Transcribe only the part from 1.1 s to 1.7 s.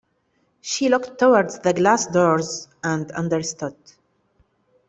towards